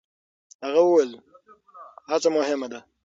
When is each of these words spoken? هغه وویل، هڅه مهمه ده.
هغه 0.65 0.81
وویل، 0.83 1.11
هڅه 2.11 2.29
مهمه 2.37 2.67
ده. 2.71 2.79